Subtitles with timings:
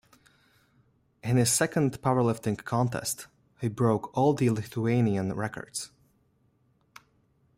[1.23, 3.27] In his second powerlifting contest,
[3.59, 5.91] he broke all the Lithuanian records.